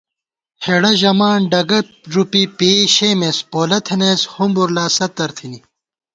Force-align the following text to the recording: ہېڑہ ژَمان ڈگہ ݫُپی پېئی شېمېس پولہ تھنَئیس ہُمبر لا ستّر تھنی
ہېڑہ 0.65 0.91
ژَمان 1.01 1.39
ڈگہ 1.51 1.79
ݫُپی 2.11 2.43
پېئی 2.57 2.81
شېمېس 2.95 3.37
پولہ 3.51 3.79
تھنَئیس 3.85 4.21
ہُمبر 4.33 4.69
لا 4.75 4.85
ستّر 4.95 5.29
تھنی 5.37 5.59